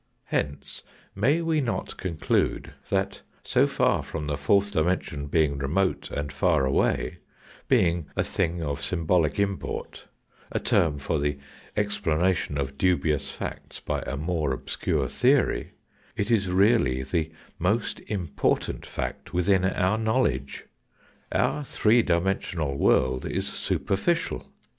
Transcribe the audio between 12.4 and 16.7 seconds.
of dubious facts by a more obscure theory, it is